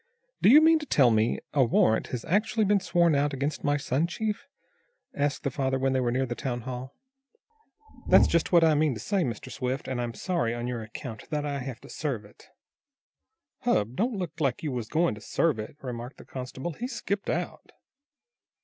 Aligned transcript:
"Do 0.41 0.49
you 0.49 0.61
mean 0.61 0.79
to 0.79 0.87
tell 0.87 1.11
me 1.11 1.37
a 1.53 1.63
warrant 1.63 2.07
has 2.07 2.25
actually 2.25 2.65
been 2.65 2.79
sworn 2.79 3.13
out 3.13 3.33
against 3.35 3.63
my 3.63 3.77
son, 3.77 4.07
Chief?" 4.07 4.47
asked 5.13 5.43
the 5.43 5.51
father, 5.51 5.77
when 5.77 5.93
they 5.93 5.99
were 5.99 6.09
near 6.11 6.25
the 6.25 6.33
town 6.33 6.61
hall. 6.61 6.95
"That's 8.09 8.25
just 8.25 8.51
what 8.51 8.63
I 8.63 8.73
mean 8.73 8.95
to 8.95 8.99
say, 8.99 9.23
Mr. 9.23 9.51
Swift, 9.51 9.87
and, 9.87 10.01
I'm 10.01 10.15
sorry, 10.15 10.55
on 10.55 10.65
your 10.65 10.81
account, 10.81 11.29
that 11.29 11.45
I 11.45 11.59
have 11.59 11.79
to 11.81 11.87
serve 11.91 12.25
it." 12.25 12.47
"Hub! 13.59 13.95
Don't 13.95 14.17
look 14.17 14.41
like 14.41 14.63
you 14.63 14.71
was 14.71 14.87
goin' 14.87 15.13
to 15.13 15.21
serve 15.21 15.59
it," 15.59 15.77
remarked 15.83 16.17
the 16.17 16.25
constable. 16.25 16.73
"He's 16.73 16.93
skipped 16.95 17.29
out." 17.29 17.71